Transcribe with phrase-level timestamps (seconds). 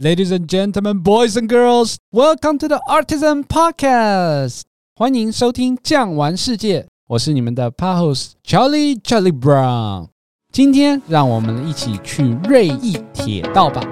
[0.00, 4.62] Ladies and gentlemen, boys and girls, welcome to the Artisan Podcast。
[4.94, 10.08] 欢迎收听《酱玩世界》，我是你们的 Pahos Charlie Charlie Brown。
[10.52, 13.82] 今天让我们一起去瑞意铁道吧。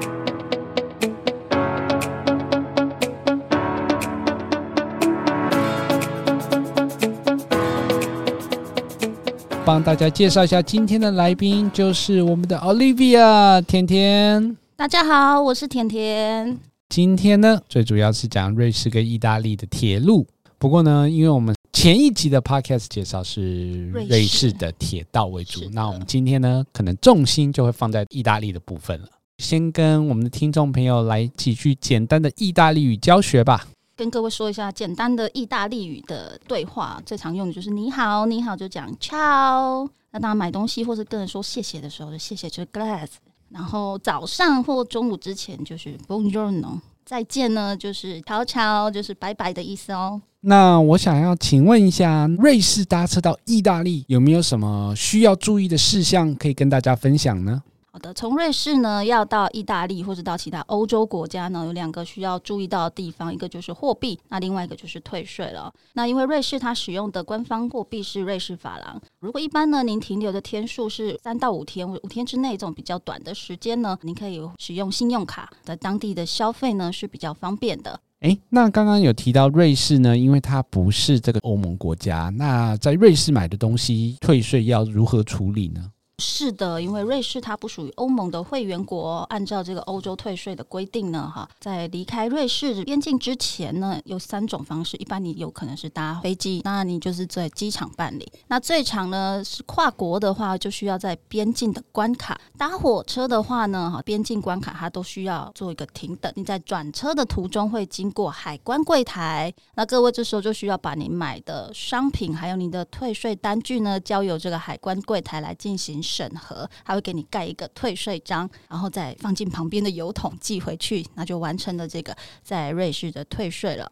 [9.64, 14.56] 帮大家介绍一下今天的来宾，就是我们的 Olivia 甜甜。
[14.81, 16.57] 大家好，我是甜甜。
[16.89, 20.25] 今天呢，最主要是讲瑞士跟意大利的铁路。
[20.57, 29.07] 不过呢，因为我们前一集的 podcast 介绍是瑞士的铁道为主，那我们今天呢，可能重心就会放在意大利的部分了。
[29.37, 33.67] 先跟我们的听众朋友来几句简单的意大利语教学吧。
[33.95, 39.87] 跟各位说一下简单的意大利语的对话，最常用的就是“你好”，“你好”就讲 “ciao”。
[40.09, 43.09] 那当然买东西或是跟人说谢谢的时候，就谢谢就是 “grazie”。
[43.53, 50.21] 然后早上或中午之前就是 Buongiorno，再见呢就是悄悄，就是拜拜的意思哦。
[50.41, 57.61] 那我想要请问一下，瑞士搭车到意大利有没有什么需要注意的事项可以跟大家分享呢？
[57.93, 65.69] 好的，从瑞士呢要到意大利或者到其他欧洲国家呢，有两个需要注意到的地方，一个就是货币，那另外一个就是退税了。
[65.91, 77.99] 那因为瑞士它使用的官方货币是瑞士法郎，如果一般呢您停留的天数是三到五天，五天之内这种比较短的时间呢，您可以使用信用卡，在当地的消费呢是比较方便的。
[78.21, 85.91] 诶，那刚刚有提到瑞士呢，因为它不是这个欧盟国家，那在瑞士买的东西退税要如何处理呢？
[86.21, 94.95] 是的，因为瑞士它不属于欧盟的会员国，按照这个欧洲退税的规定呢，哈，在离开瑞士边境之前呢，有三种方式。
[94.97, 98.31] 一般你有可能是搭飞机，那你就是在机场办理。
[98.47, 106.31] 那最长呢是跨国的话，就需要在边境的关卡搭火车的话呢，哈，边境关卡它都需要做一个停等。
[106.35, 115.99] 你在转车的途中会经过海关柜台，那各位这时候就需要把你买的商品还有你的退税单据呢，交由这个海关柜台来进行。
[116.11, 123.89] 审核，还会给你盖一个退税章，然后再放进旁边的邮筒寄回去，那就完成了这个在瑞士的退税了。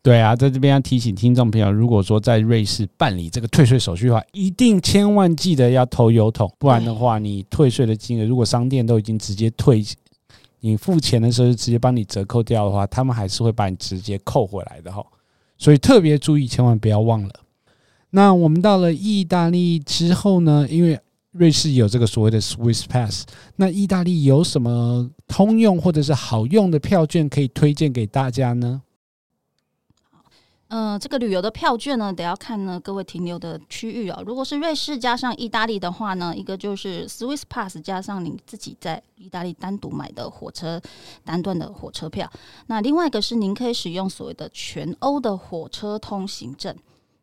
[0.00, 9.84] 对啊，在这边要提醒听众朋友，如果说在瑞士办理这个退税手续的话，一定千万记得要投邮筒，不然的话，你退税的金额如果商店都已经直接退，
[10.60, 15.04] 你付钱的时候就直接帮你折扣掉的话，他们还是会把你直接扣回来的哈。
[15.58, 17.34] 所以特别注意，千万不要忘了。
[18.10, 20.98] 那我们到了意大利之后呢，因为
[21.38, 23.24] 瑞士有这个所谓的 Swiss Pass，
[23.56, 28.82] 那意大利有什么通用或者是好用的票券可以推荐给大家呢？
[30.70, 34.22] 嗯、这个旅游的票券呢，得要看呢各位停留的区域哦。
[34.26, 40.78] 如果是瑞士加上意大利的话呢，一个就是 Swiss Pass 加上你自己在意大利单独买的火车
[41.24, 42.30] 单段的火车票，
[42.66, 46.76] 那另外一个是您可以使用所谓的全欧的火车通行证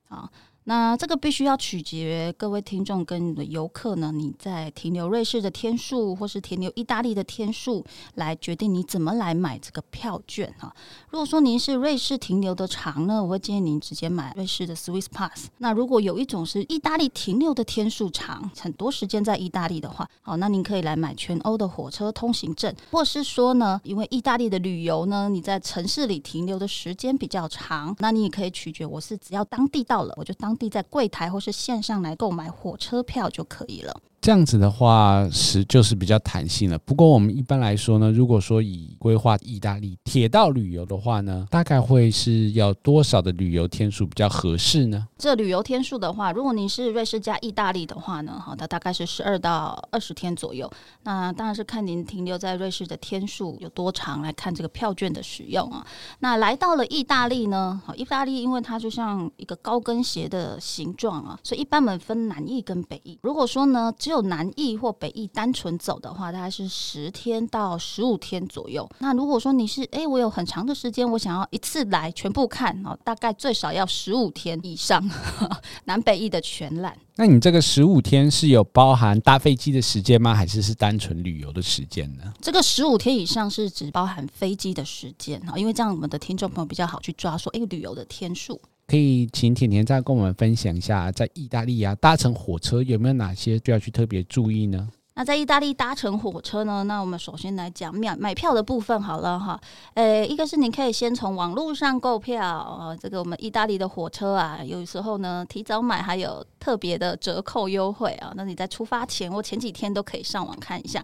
[0.07, 0.27] 啊。
[0.67, 10.75] 那这个必须要取决各位听众跟你的游客呢，你在停留瑞士的天数，或是停留意大利的天数，来决定你怎么来买这个票券哈。
[11.11, 15.49] 如果说您是瑞士停留的长呢，我会建议您直接买瑞士的 Swiss Pass。
[15.59, 30.54] 那如果有一种是意大利停留的天数长，很多时间在意大利的话，好，那您可以来买全欧的火车通行证，或是说呢，因为意大利的旅游呢，你在城市里停留的时间比较长，那你也可以取决我是只要当地到了，我就当。
[30.57, 34.01] 地在柜台或是线上来购买火车票就可以了。
[34.25, 36.79] 这样子的话是就是比较弹性了。
[36.79, 45.07] 不过我们一般来说呢，如果说以规划意大利铁道旅游的话呢，大概会是要多少的旅游天数比较合适呢？
[45.15, 50.67] 这旅游天数的话，如果你是瑞士加意大利的话呢，好的，大概是十二到二十天左右。
[51.03, 55.85] 那当然是看您停留在瑞士的天数有多长来看这个票券的使用啊。
[56.17, 63.19] 那来到了意大利呢，好，意大利因为它就像一个高跟鞋的形状啊，所以一般我们分南意跟北意。
[63.21, 68.89] 如果说呢，只有南翼或北翼单纯走的话，大概是十天到十五天左右。
[68.99, 75.03] 那如果说你是哎，我有很长的时间，我想要一次来全部看哦，大概最少要十五天以上，
[75.85, 76.97] 南北翼的全览。
[77.17, 80.35] 那你这个十五天是有包含搭飞机的时间吗？
[80.35, 82.33] 还是是单纯旅游的时间呢？
[82.41, 88.59] 这个十五天以上是只包含飞机的时间啊，因为这样我们的听众朋友比较好去抓说，哎，旅游的天数。
[88.87, 94.87] 可以请甜甜再跟我们分享一下，在意大利啊搭乘火车有没有哪些需要去特别注意呢？
[95.17, 96.83] 那在意大利搭乘火车呢？
[96.83, 99.57] 那我们首先来讲买买票的部分好了哈。
[99.93, 108.33] 呃，一个是你可以先从网络上购票啊，这个我们意大利的火车啊，有时候呢提早买还有特别的折扣优惠啊。
[108.35, 111.03] 那你在出发前或前几天都可以上网看一下。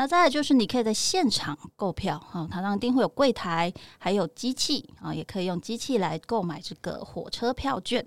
[0.00, 8.02] 那再来就是你可以在现场购票哈，它当然一定会有柜台，还有机器啊，也可以用机器来购买这个火车票券。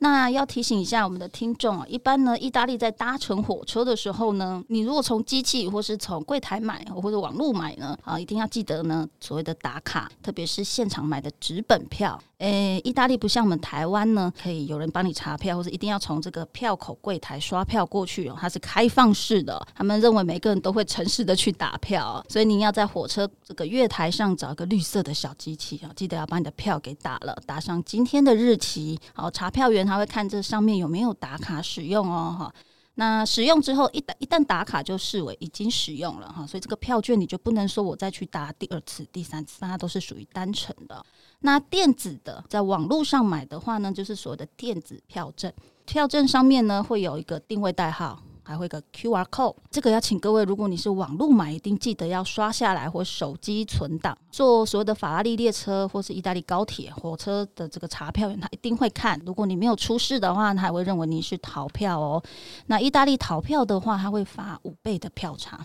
[0.00, 12.22] 那要提醒一下我们的听众啊，一般呢，意大利在搭乘火车的时候呢，你如果从机器或是从柜台买或者网络买呢，啊，一定要记得呢，所谓的打卡，特别是现场买的纸本票。
[12.42, 32.54] 诶，意大利不像我们台湾呢，可以有人帮你查票，或者一定要从这个票口柜台刷票过去哦，它是开放式的，他们认为每个人都会诚实的去打票，所以你要在火车这个月台上找一个绿色的小机器啊，记得要把你的票给打了，打上今天的日期，好，查票员他会看这上面有没有打卡使用哦，哈。
[32.96, 41.02] 那使用之后，一旦一旦打卡就视为已经使用了哈，所以这个票券你就不能说我再去打第二次、第三次，那都是属于单程的。
[41.42, 45.52] 那电子的，在网络上买的话呢，就是所谓的电子票证，
[45.84, 48.22] 票证上面呢会有一个定位代号。
[48.44, 54.18] 还会有个 QR code，这个要请各位，如果你是网络买，一定记得要刷下来或手机存档。
[54.32, 59.18] 坐所有的法拉利列车或是意大利高铁、火车的这个查票员，他一定会看。
[59.24, 62.20] 如果你没有出示的话，他还会认为你是逃票哦。
[62.66, 65.64] 那意大利逃票的话，他会罚五倍的票差。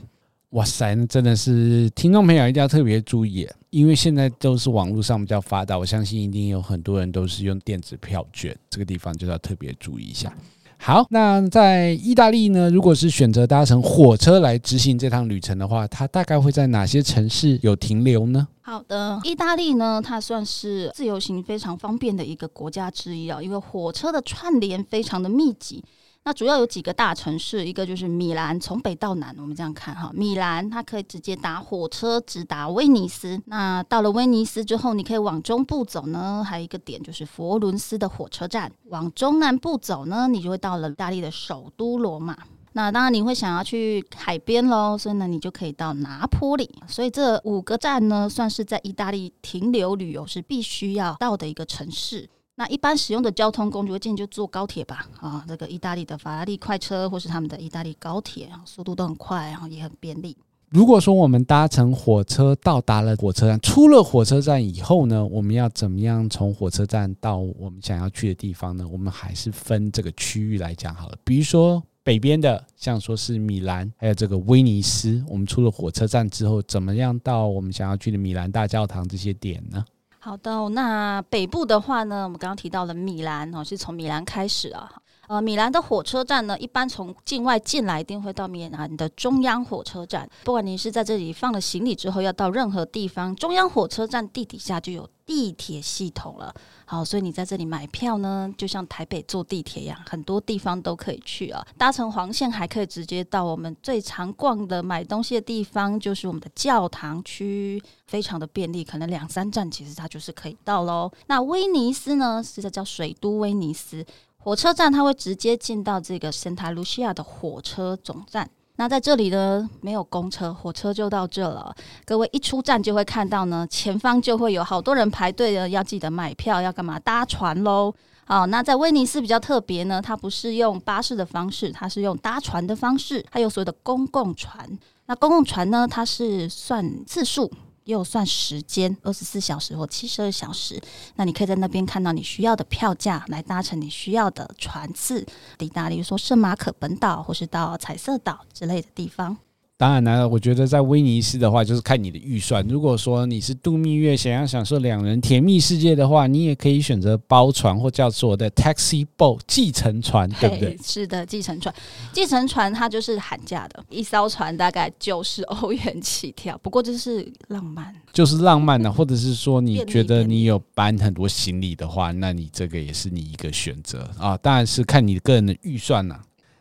[0.51, 10.33] 哇塞，那真的是听众朋友一定要特别注意，因为现在都是网络上比较发达，我相信一定有很多人都是用电子票券，这个地方就要特别注意一下。
[10.79, 18.47] 好，那在意大利呢，如果是选择搭乘火车来执行这趟旅程的话，它大概会在哪些城市有停留呢？
[18.61, 25.83] 好的，意大利呢，它算是自由行非常方便的一个国家之一啊，因为火车的串联非常的密集。
[26.27, 33.41] 那主要有几个大城市，一个就是米兰，从北到南，我们这样看哈，米兰它可以直接搭火车直达威尼斯。
[33.45, 38.69] 那到了威尼斯之后，你可以往中部走呢，还有一个点就是佛伦斯的火车站。
[38.89, 42.37] 往中南部走呢，你就会到了意大利的首都罗马。
[42.73, 46.69] 那当然你会想要去海边喽，所以呢，你就可以到拿坡里。
[46.89, 52.29] 所以这五个站呢，算是在意大利停留旅游是必须要到的一个城市。
[52.59, 55.07] 那一般使用的交通工具，我建议就坐高铁吧。
[55.21, 60.35] 啊，这个意大利的法拉利快车，或是他们的意大利高铁，速度都很快，然后也很便利。
[60.69, 68.87] 如果说我们搭乘火车到达了火车站，出了火车站以后呢，我们要怎么样从火车站到我们想要去的地方呢？
[68.91, 71.17] 我们还是分这个区域来讲好了。
[71.23, 79.85] 比如说北边的，像说是米兰，还有这个威尼斯，我们出了火车站之后，怎么样到我们想要去的米兰大教堂这些点呢？
[80.27, 84.91] 好的，那北部的话呢，我们刚刚提到了米兰哦，是从米兰开始啊。
[85.27, 90.29] 呃，米兰的火车站呢，一般从境外进来，一定会到米兰的中央火车站。
[90.45, 96.53] 不管你是在这里放了行李之后，要到任何地方，中央火车站地底下就有地铁系统了。
[96.85, 101.65] 好，所以你在这里买票呢，就像台北坐地铁一样，很多地方都可以去啊。
[101.77, 111.11] 搭乘黄线还可以直接到我们最常逛的买东西的地方，就是我们的教堂区，非常的便利，可能两三站其实它就是可以到喽。
[111.27, 114.05] 那威尼斯呢，是在叫水都威尼斯
[114.47, 118.49] 火车站，它会直接进到这个圣塔卢西亚的火车总站。
[118.77, 121.75] 那在这里呢，没有公车，火车就到这了。
[122.05, 126.97] 各位一出站就会看到呢，前方就会有好多人排队的，要记得买票，要干嘛？
[126.97, 127.93] 搭船喽。
[128.23, 134.65] 好，那在威尼斯比较特别呢，它不是用巴士的方式，它是用搭船的方式，它有所谓的公共船。
[135.07, 137.51] 那公共船呢，它是算次数。
[137.87, 140.79] 又算时间，二十四小时或七十二小时，
[141.15, 145.25] 那你可以在那边看到你需要的票价，来搭乘你需要的船次
[145.57, 149.37] 抵达，例如说圣马可本岛或是到彩色岛之类的地方。
[149.79, 152.65] 当然了，我觉得在威尼斯的话，就是看你的预算。
[152.67, 160.75] 如果说你是度蜜月，想要享受两人甜蜜世界的话，你也可以选择包船或叫做的 taxi boat 计程船，对不对？
[160.83, 161.73] 是的，计程船，
[162.11, 166.57] 计程船它就是喊价的，一艘船大概九十欧元起跳。
[166.63, 174.35] 不过就是浪漫，就是浪漫的，或者是说你觉得你有搬很多行李的话，那你这个也是你一个选择啊。
[174.37, 176.19] 当然是看你个人的预算呐。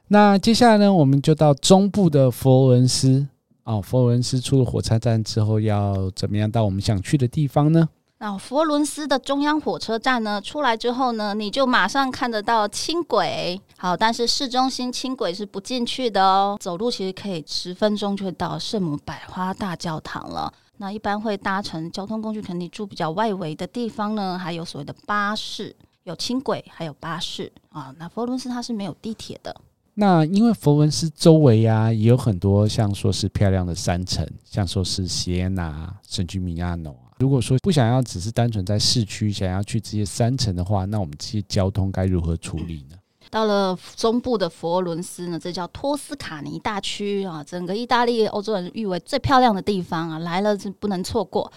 [0.08, 3.26] 那接下来呢，我们就到中部的佛罗伦斯
[3.64, 3.82] 哦。
[3.82, 7.88] 佛罗伦斯出了火车站之后，要怎么样到我们想去的地方呢？
[8.18, 13.60] 那佛伦斯的中央火车站呢，出来之后呢，你就马上看得到轻轨。
[13.76, 16.56] 好，但是市中心轻轨是不进去的哦。
[16.60, 20.52] 走路其实可以十分钟就会到圣母百花大教堂了。
[20.78, 27.92] 那一般会搭乘交通工具，可能你住比较外围的地方呢，还有所谓的巴士，有轻轨，还有巴士啊。
[27.98, 29.54] 那佛伦斯它是没有地铁的。
[29.98, 37.16] 那因为佛罗伦斯周围呀、也有很多像说是漂亮的山城，像说是锡安娜、圣居米亚诺啊。
[37.18, 42.96] 如果说不想要只是单纯在市区，想要去这些山城的话，那我们这些交通该如何处理呢？
[43.30, 51.50] 到了中部的佛罗伦斯呢，这叫托斯卡尼大区啊，整个意大利欧洲人誉为最漂亮的地方啊，来了是不能错过。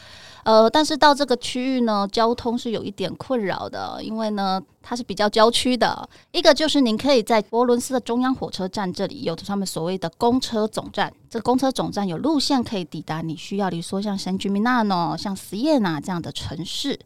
[0.43, 6.07] 呃，但是到这个区域呢，交通是有一点困扰的，因为呢，它是比较郊区的。
[6.31, 16.97] 一个就是您可以在佛罗伦斯的中央火车站这里有他们所谓的公车总站，这公车总站有路线可以抵达你需要，比如说像圣吉米纳诺、像斯耶纳这样的城市。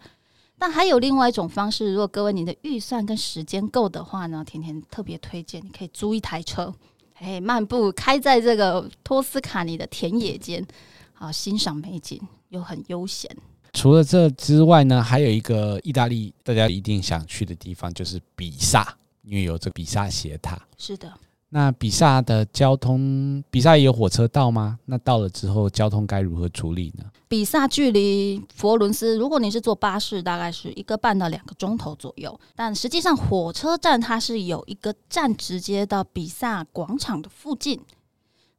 [0.64, 6.74] 但还有另外一种方式，如果各位你的预算跟时间够的话呢，甜甜特别推荐，你可以租一台车，
[7.16, 10.66] 哎，漫步开在这个托斯卡尼的田野间，
[11.12, 12.18] 好欣赏美景。
[12.48, 13.30] 又很悠闲。
[13.74, 20.58] 除了这之外呢，还有一个意大利大家一定想去的地方，就是比萨，因为有这个比萨斜塔。
[20.78, 21.12] 是的。
[21.56, 24.80] 那比萨的交通，比萨有火车到吗？
[24.86, 27.06] 那到了之后，交通该如何处理呢？
[27.28, 32.40] 比萨距离佛伦斯，如果你是坐巴士，大概是一个半到两个钟头左右。
[32.56, 37.80] 但实际上，火车站它是有一个站直接到比萨广场的附近。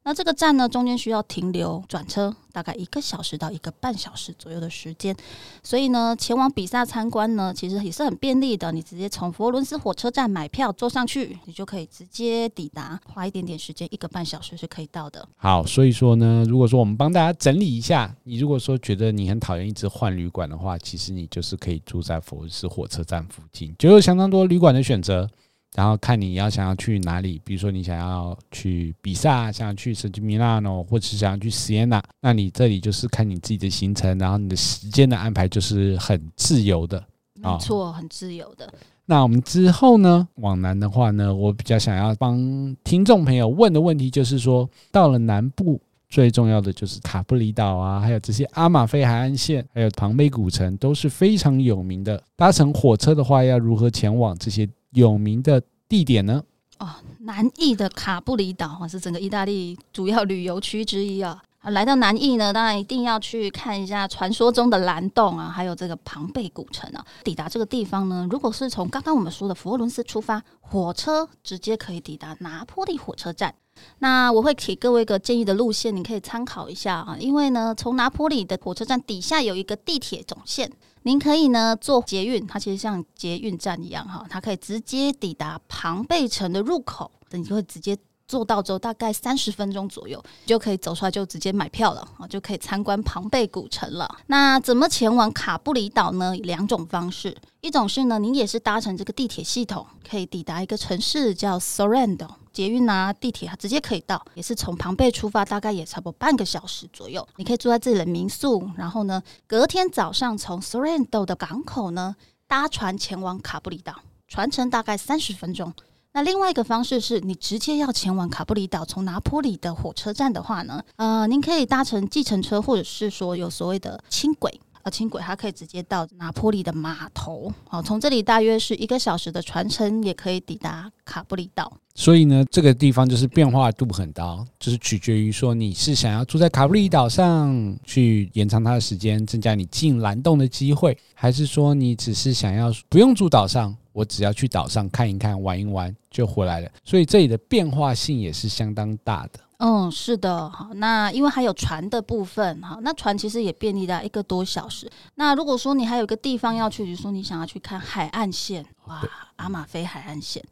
[0.07, 5.15] 那这个站呢，中间需要停留转车，大概一个小时到一个半小时左右的时间。
[5.63, 8.71] 所以呢，前往比萨参观呢，其实也是很便利的。
[8.71, 15.27] 你直接从佛罗伦斯火车站买票坐上去，你就可以直接抵达，花一点点时间，一个半小时是可以到的。
[15.37, 25.27] 好，所以说呢，如果说我们帮大家整理一下，你如果说觉得你很讨厌一直换旅馆的话，其实你就是可以住在佛罗伦斯火车站附近，就有相当多旅馆的选择。
[25.75, 37.03] 然后看你要想要去哪里，比如说你想要去比萨，想要去圣吉米纳诺，或者是想要去锡耶纳，那你这里就是看你自己的行程，然后你的时间的安排就是很自由的，
[37.33, 38.73] 没错，很自由的。
[39.05, 52.23] 那我们之后呢，往南的话呢，我比较想要帮听众朋友问的问题就是说，到了南部最重要的就是卡布里岛啊，还有这些阿马菲海岸线，还有庞贝古城都是非常有名的。
[52.37, 54.65] 搭乘火车的话，要如何前往这些？
[54.95, 56.41] 有名的地点呢？
[56.79, 61.41] 哦，南义的卡布里岛是整个意大利主要旅游区之一啊。
[61.63, 67.03] 来到南义呢，当然一定要去看一下传说中的蓝洞啊，还有这个庞贝古城啊。
[67.23, 73.53] 抵达这个地方呢，如果是从刚刚我们说的佛罗伦斯出发，火车直接可以抵达拿坡里火车站。
[73.99, 77.17] 那我会给各位一个建议的路线，你可以参考一下啊。
[77.19, 80.71] 因为呢，从拿坡里的火车站底下有一个地铁总线，
[81.05, 87.97] 您可以呢坐捷运，它其实像捷运站一样哈，它可以直接抵达庞贝城的入口，等你就会直接。
[88.27, 94.09] 坐到之后大概三十分钟左右，就可以走出来，就直接买票了啊，就可以参观庞贝古城了。
[94.25, 96.35] 那怎么前往卡布里岛呢？
[96.37, 107.27] 两种方式，一种是呢，您也是搭乘这个地铁系统，可以抵达一个城市叫 Sorrento，捷运啊、地铁啊直接可以到，也是从庞贝出发，大概也差不多半个小时左右。
[107.35, 112.15] 你可以住在自己的民宿，然后呢，隔天早上从 Sorrento 的港口呢
[112.47, 113.93] 搭船前往卡布里岛，
[114.29, 115.73] 船程大概三十分钟。
[116.13, 131.75] 那另外一个方式是你直接要前往卡布里岛，从拿坡里的火车站的话呢，呃，您可以搭乘计程车，或者是说有所谓的轻轨，呃，轻轨它可以直接到拿坡里的码头，好，从这里大约是一个小时的船程，也可以抵达卡布里岛。
[131.95, 143.75] 所以呢，这个地方就是变化度很大，就是取决于说你是想要住在卡布里岛上去延长它的时间，增加你进蓝洞的机会，还是说你只是想要不用住岛上。
[143.91, 149.39] 我只要去岛上看一看、玩一玩就回来了，所以这里的变化性也是相当大的。
[149.57, 154.91] 嗯，是的，好，那因为还有船的部分，好，那船其实也便利了一个多小时。
[155.15, 159.01] 那如果说你还有个地方要去，比如说你想要去看海岸线，哇，
[159.37, 160.43] 阿马菲海岸线。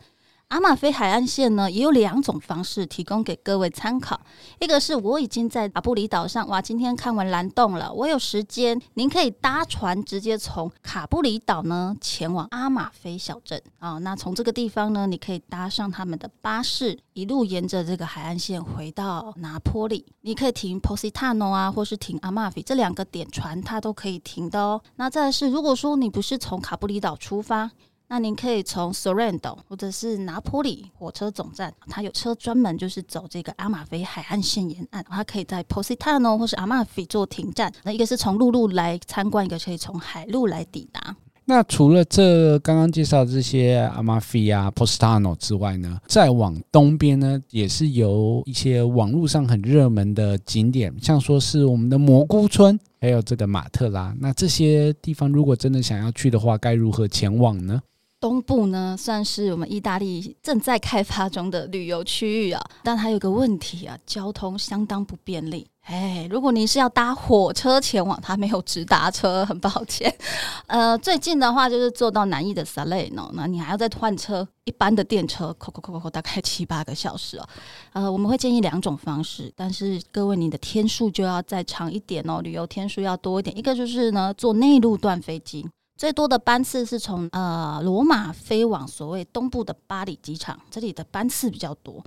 [0.53, 4.21] 阿马菲海岸线呢，也有两种方式提供给各位参考。
[4.59, 13.97] 一个是我已经在卡布里岛上，哇，今天看完蓝洞了，我有时间，您可以搭船直接从卡布里岛呢前往阿马菲小镇啊。
[13.97, 20.05] 那从这个地方呢，你可以搭上他们的巴士，一路沿着这个海岸线回到拿坡里。
[20.21, 24.79] 你可以停 Positano 啊，或是停阿马菲这两个点，船它都可以停的哦。
[24.97, 27.71] 那再来是，如果说你不是从卡布里岛出发。
[28.09, 37.73] 那您可以从 Sorrento 或者是拿坡里火车总站，它有车专门就是走这个阿马菲海岸线沿岸，它可以在 Positano 或是阿马菲做停站。
[37.83, 41.15] 那一个是从陆路来参观，一个可以从海路来抵达。
[41.45, 54.15] 那除了这刚刚介绍的这些阿马菲啊、Positano 之外呢，再往东边呢，也是有一些网络上很热门的景点，像说是我们的蘑菇村，还有这个马特拉。
[54.19, 57.81] 那这些地方如果真的想要去的话，该如何前往呢？
[58.23, 65.67] 东部呢，算是我们意大利正在开发中的旅游区域啊，但它有个问题啊，交通相当不便利。
[65.81, 70.09] 哎，如果你是要搭火车前往，它没有直达车，很抱歉。
[70.67, 77.45] 呃，最近的话就是坐到南义的萨雷诺，那你还要再换车，一般的电车，扣扣扣扣扣，大概七八个小时哦。
[77.91, 83.57] 呃，我们会建议两种方式，但是各位你的天数就要再长一点哦，旅游天数要多一点。
[83.57, 85.67] 一个就是呢，坐内陆段飞机。
[86.03, 92.03] 最多的班次是从呃罗马飞往所谓东部的巴黎机场，这里的班次比较多。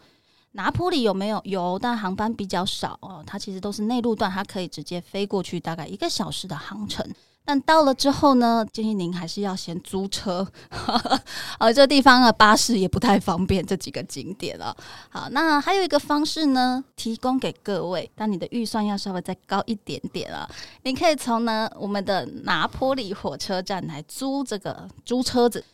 [0.53, 1.41] 拿坡里有没有？
[1.45, 3.25] 有，但航班比较少哦。
[3.27, 7.11] 它其实都是内陆段，它可以直接飞过去，大概一个小时的航程。
[7.47, 10.47] 但到了之后呢，建议您还是要先租车，
[11.61, 13.65] 而这地方的巴士也不太方便。
[13.65, 14.77] 这几个景点了，
[15.09, 20.51] 好，那还有一个方式呢，提供给各位，但你的预算要稍微再高一点点啊。
[20.83, 25.65] 你可以从呢我们的拿坡里火车站来租这个租车子，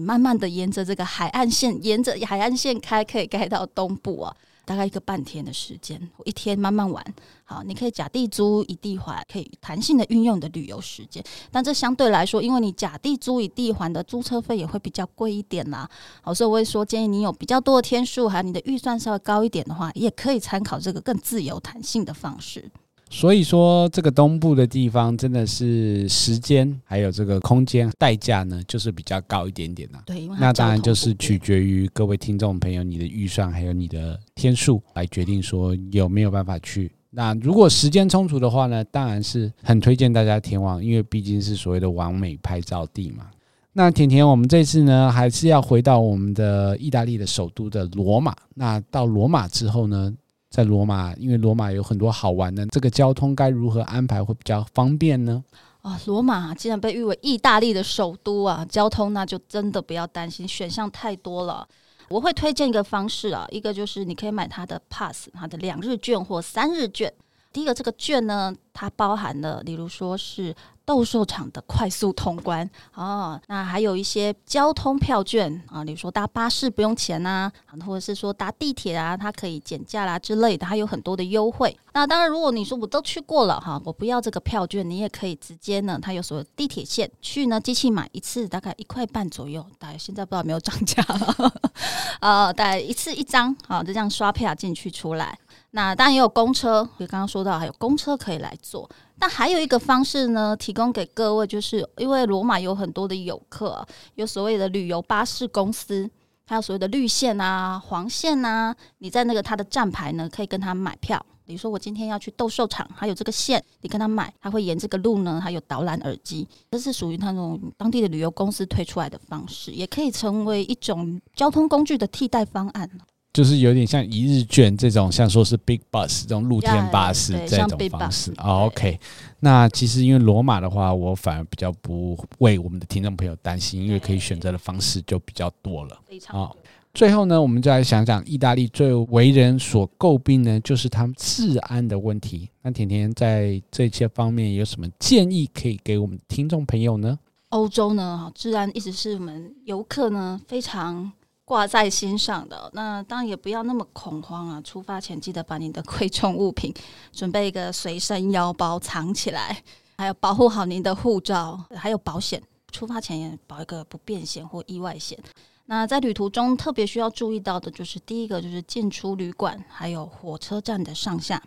[0.00, 4.36] 慢慢的沿着这个海岸线，沿着海岸线开，可以开到东部啊。
[4.70, 7.04] 大概一个半天的时间，我一天慢慢玩。
[7.42, 11.20] 好，你可以假地租以地还，可以弹性的运用你的旅游时间。
[11.50, 15.90] 但这相对来说，因为你假地租以地还的租车费也会比较贵一点啦。
[16.22, 22.70] 好，所以我会说建议你有比较多的天数，还有你的预算稍微高一点的话，也可以参考这个更自由弹性的方式。
[23.12, 29.98] 所以说，这个东部的地方真的是时间还有这个空间代价呢，就是比较高一点点的。
[30.06, 36.92] 对，那当然就是取决于各位听众朋友你的预算还有你的天数来决定说有没有办法去。
[37.10, 43.26] 那如果时间充足的话呢，当然是很推荐大家前往，因为毕竟是所谓的完美拍照地嘛。
[43.72, 48.36] 那甜甜，我们这次呢还是要回到我们的意大利的首都的罗马。
[48.54, 50.14] 那到罗马之后呢？
[50.50, 55.42] 在罗马，因为罗马有很多好玩的，这个交通该如何安排会比较方便呢？
[55.82, 61.66] 啊、罗马既然被誉为意大利的首都啊，交通那就真的不要担心，选项太多了。
[62.08, 67.12] 我会推荐一个方式啊，一个就是你可以买它的 pass，它的两日券或三日券。
[67.52, 70.54] 第一个这个券呢，它包含了，例如说是。
[70.90, 77.48] 斗兽场的快速通关哦，那还有一些交通票券啊，比如说搭巴士不用钱呐，
[77.86, 81.78] 或者是说搭地铁啊，它可以减价啦之类的，它有很多的优惠。
[81.92, 91.52] 那当然，如果你说我都去过了哈，我不要这个票券，你也可以直接呢，它有所地铁线去呢，机器买一次大概一块半左右，大概现在不知道有没有涨价了，
[92.20, 95.38] 呃，大概一次一张啊，就这样刷票进去出来。
[95.72, 98.88] 那当然也有公车，就刚刚说到还有公车可以来坐。
[99.18, 106.10] 但还有一个方式呢，提供给各位，就是因为罗马有很多的游客，有所谓的旅游巴士公司，
[106.46, 111.24] 还有所谓的绿线啊、黄线啊，你在那个他的站牌呢，可以跟他买票。
[111.44, 122.88] 比如说我今天要去斗兽场，还有这个线，你跟他买，他会沿这个路呢，还有导览耳机，这是属于那种当地的旅游公司推出来的方式，也可以成为一种交通工具的替代方案。
[123.32, 128.32] 就是有点像一日券这种，像说是 Big Bus 这种露天巴士这种方式。
[128.38, 128.98] OK，
[129.38, 135.96] 那其实因为罗马的话，我反而比较不为我们的听众朋友担心，因为可以选择的方式就比较多了。
[136.06, 136.56] 非常好。
[136.92, 142.50] 最后呢，我们就来想想意大利最为人所诟病呢，就是他们治安的问题。
[142.62, 147.16] 那甜甜在这些方面有什么建议可以给我们听众朋友呢？
[147.50, 151.12] 欧洲呢，治安一直是我们游客呢非常。
[151.50, 154.60] 挂在心上的，那当然也不要那么恐慌啊！
[154.60, 156.72] 出发前记得把你的贵重物品
[157.10, 159.60] 准备一个随身腰包藏起来，
[159.98, 162.40] 还有保护好您的护照，还有保险。
[162.70, 165.18] 出发前也保一个不便险或意外险。
[165.64, 171.42] 那在旅途中特别需要注意到的就是第一个就是进出旅馆，还有火车站的上下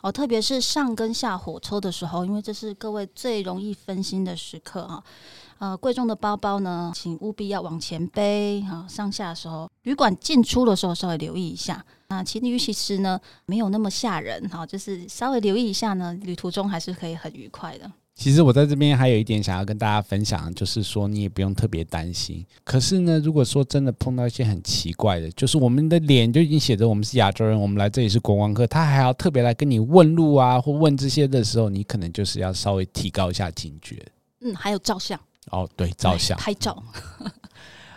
[0.00, 5.00] 哦，特别是上跟下火车的时候，因为这是各位最容易分心的时刻啊。
[5.64, 8.84] 呃，贵重的包包呢，请务必要往前背哈。
[8.86, 11.82] 上下的时候，旅馆进出的时候稍微留意一下。
[12.08, 17.90] 那其实其实呢，没有那么吓人哈，就是稍微留意一下呢，旅途中还是可以很愉快的。
[18.14, 22.44] 其实我在这边还有一点想要跟大家分享，就是说你也不用特别担心。
[22.62, 34.06] 可是呢，如果说真的碰到一些很奇怪的，就是我们的脸就已经写着我们是亚洲人，我们来这里是观光客，他还要特别来跟你问路啊，或问这些的时候，你可能就是要稍微提高一下警觉。
[34.42, 35.18] 嗯，还有照相。
[35.50, 36.82] 哦，对，照相拍照。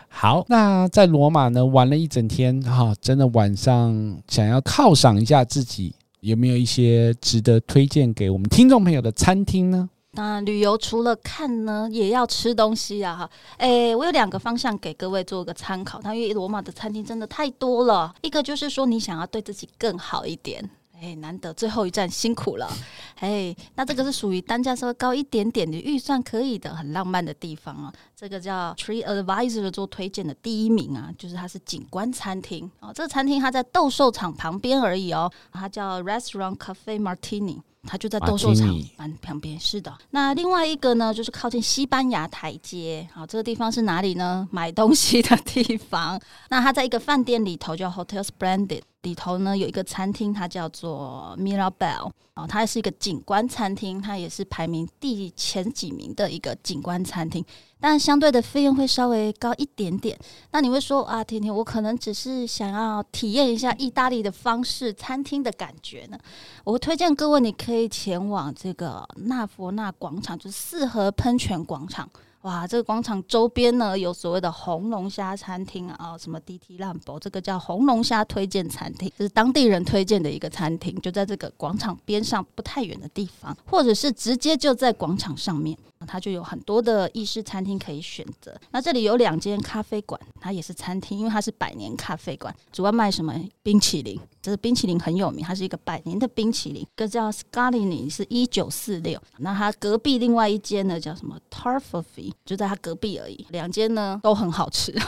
[0.10, 3.94] 好，那在罗马呢，玩了一整天哈、哦，真的晚上
[4.28, 9.90] 想要犒赏一下自己，有没有一些值得推荐给我们听众朋友的餐厅呢？
[10.12, 13.30] 那旅游除了看呢，也要吃东西啊哈。
[13.58, 16.02] 诶，我有两个方向给各位做个参考。
[16.02, 20.68] 它因为罗马的餐厅真的太多了，一个就是说你想要对自己更好一点。
[21.00, 22.68] 哎，难得最后一站辛苦了，
[23.16, 27.94] 哎，那这个是属于单价稍微高一点点的预算可以的，很浪漫的地方啊。
[28.16, 32.92] 这个叫 Tree Advisor 做推荐的第一名啊，就是它是景观餐厅哦。
[32.94, 37.60] 这个餐厅它在斗兽场旁边而已哦，它叫 Restaurant Cafe Martini。
[37.90, 39.96] 它就在斗兽场旁旁边，是的。
[40.10, 43.08] 那另外一个呢，就是靠近西班牙台阶。
[43.14, 44.46] 好，这个地方是哪里呢？
[44.52, 46.20] 买东西的地方。
[46.50, 48.82] 那它在一个饭店里头，叫 Hotel Splendid。
[49.08, 57.44] 里头呢有一个餐厅，它叫做 Mirabelle 哦，它是一个景观餐厅，它也是排名第前几名的一个景观餐厅，
[57.80, 60.20] 但相对的费用会稍微高一点点。
[60.52, 66.20] 那你会说啊，甜甜，我可能只是想要体验一下意大利的方式餐厅的感觉呢。
[66.66, 72.10] 我推荐各位，你可以前往这个纳佛纳广场，就是四合喷泉广场。
[72.48, 85.78] 哇，这个广场周边呢有所谓的红龙虾餐厅啊，什么 DT Lambo，这个叫红龙虾推荐餐厅，这是当地人推荐的一个餐厅，就在这个广场边上不太远的地方，或者是直接就在广场上面。
[86.06, 88.56] 它就有很多的意式餐厅可以选择。
[88.70, 93.34] 那这里有两间咖啡馆，它也是餐厅，因为它是百年咖啡馆，主要卖什么
[93.64, 94.18] 冰淇淋？
[94.40, 99.20] 这个冰淇淋很有名，它是一个百年的冰淇淋，一个叫 Scalini，是一九四六。
[99.40, 103.46] 那它隔壁另外一间呢，叫什么 Tartuffe，就在他隔壁而已。
[103.50, 104.94] 两间呢都很好吃。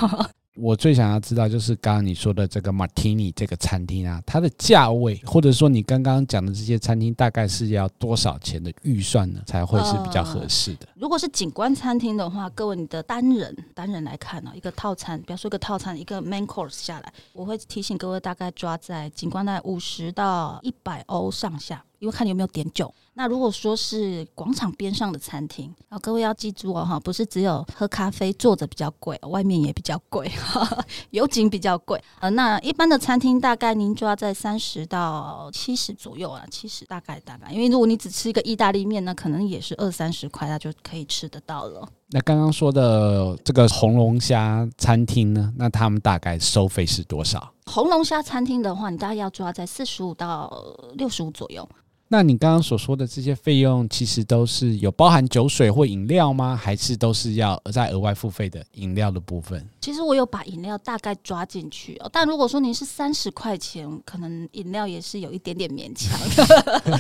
[0.56, 10.86] 我最想要知道就是刚刚你说的这个 Martini 这个餐厅啊，它的价位，或者说你刚刚讲的这些餐厅，大概是要多少钱的预算呢，才会是比较合适的？
[10.88, 21.82] 呃，如果是景观餐厅的话，各位你的单人单人来看呢，一个套餐，比方说一个套餐，一个 main course 下来，我会提醒各位大概抓在景观在五十到一百欧上下。
[22.00, 22.94] 因为看你有没有点酒。
[23.14, 30.32] 那如果说是广场边上的餐厅，啊，各位要记住哦，哈，不是只有喝咖啡坐着比较贵，外面也比较贵，
[31.12, 32.02] 有景比较贵。
[32.22, 37.52] 呃，那一般的餐厅大概您就要在三十到七十左右啊，七十大概大概。
[37.52, 41.86] 因为如果你只吃一个意大利面，那可能也是二三十块，那就可以吃得到了。
[42.12, 47.54] 那刚刚说的这个红龙虾餐厅呢，那他们大概收费是多少？
[47.66, 50.50] 红龙虾餐厅的话，你大概要抓在四十五到
[50.94, 51.68] 六十五左右。
[52.12, 56.56] 那你刚刚所说的这些费用，其实都是有包含酒水或饮料吗？
[56.56, 59.64] 还是都是要再额外付费的饮料的部分？
[59.80, 67.00] 其实我有把饮料大概抓进去哦，但如果说您是三十块钱，可能饮料也是有一点点勉强的。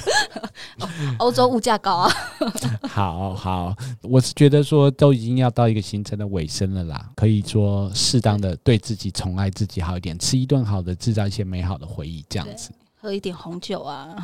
[1.17, 2.11] 欧洲物价高啊。
[2.87, 12.69] 好好，我是觉得说都已经要到一个行程的尾声了啦，可以说适当的对自己宠爱自己好一点，吃一顿好的，制造一些美好的回忆，这样子。
[13.01, 14.15] 喝一点红酒啊。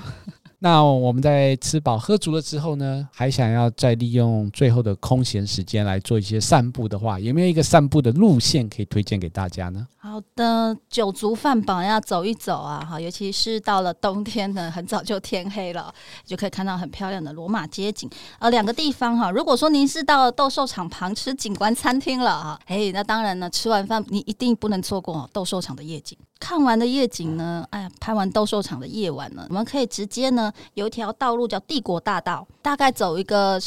[0.66, 9.88] 那我们在吃饱喝足了之后呢，还想要再利用最后的空闲时间来做一些散步的话，有没有一个散步的路线可以推荐给大家呢？
[9.98, 15.94] 好的，酒足饭饱要走一走啊，哈，尤其是到了冬天呢，很早就天黑了，
[16.26, 18.10] 就可以看到很漂亮的罗马街景。
[18.40, 26.18] 呃，两个地方哈，如果说您是到斗兽场旁吃景观餐厅了哈，哎，那当然呢，吃完饭你一定不能错过斗兽场的夜景。
[26.40, 33.60] 看完的夜景呢，哎呀，拍完斗兽场的夜晚呢，我们可以直接呢，有一条道路叫帝国大道，大概走一个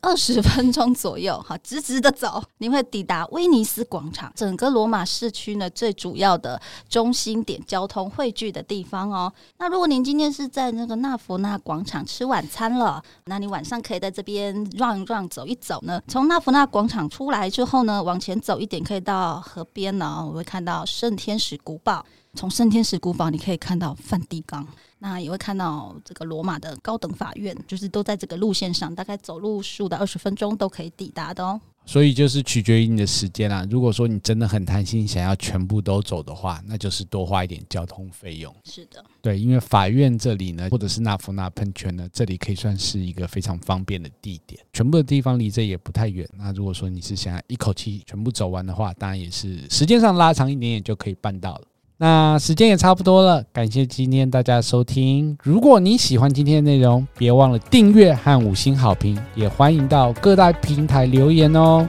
[0.00, 9.30] 二十分钟左右，哈，直直的走，你会抵达威尼斯广场，整个罗马市区呢最主要的中心点，交通汇聚的地方哦。
[9.58, 16.00] 那如果您今天是在那个纳佛纳广场吃晚餐了，那你晚上可以在这边 run run 走一走呢。
[16.08, 22.04] 从纳佛纳广场出来之后呢，往前走一点，可以到河边呢，我会看到圣天使古堡。
[22.34, 24.66] 从圣天使古堡，你可以看到梵蒂冈，
[24.98, 31.60] 那也会看到这个罗马的高等法院，就是都在这个路线上，大概走路十五到二十分钟都可以抵达的哦。
[31.84, 33.66] 所以就是取决于你的时间啦。
[33.68, 38.54] 如果说你真的很贪心，想要全部都走的话，那就是多花一点交通费用。
[38.64, 44.58] 是的，对，因为法院这里呢，或者是纳夫纳喷泉呢，这里可以算是一个非常方便的地点。
[44.72, 46.26] 全部的地方离这也不太远。
[46.38, 51.66] 那如果说你是想要一口气全部走完的话，当然也是时间上拉长一点点就可以办到了。
[52.04, 55.38] 那时间也差不多了，感谢今天大家的收听。
[55.40, 61.86] 如果你喜欢今天的内容，别忘了订阅和五星好评，也欢迎到各大平台留言哦。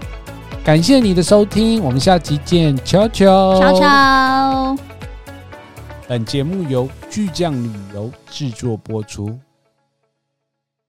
[0.63, 4.77] 感谢你的收听，我们下期见，悄悄，悄悄。
[6.07, 9.35] 本节目由巨匠旅游制作播出。